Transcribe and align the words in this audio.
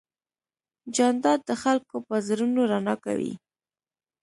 جانداد 0.95 1.39
د 1.49 1.51
خلکو 1.63 1.95
په 2.07 2.15
زړونو 2.27 2.61
رڼا 2.71 2.95
کوي. 3.05 3.33